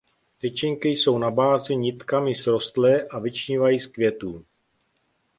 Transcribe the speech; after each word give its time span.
Tyčinky 0.39 0.89
jsou 0.89 1.17
na 1.17 1.31
bázi 1.31 1.75
nitkami 1.75 2.35
srostlé 2.35 3.03
a 3.07 3.19
vyčnívají 3.19 3.79
z 3.79 3.87
květů. 3.87 4.45